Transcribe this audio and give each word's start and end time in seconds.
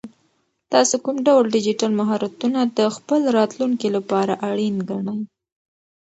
تاسو 0.73 0.95
کوم 1.03 1.17
ډول 1.27 1.45
ډیجیټل 1.55 1.91
مهارتونه 2.01 2.59
د 2.77 2.79
خپل 2.95 3.21
راتلونکي 3.37 3.87
لپاره 3.95 4.33
اړین 4.49 4.75
ګڼئ؟ 4.89 5.19